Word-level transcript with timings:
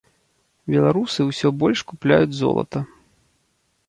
Беларусы 0.75 1.25
ўсё 1.27 1.47
больш 1.63 1.79
купляюць 1.91 2.37
золата. 2.41 2.79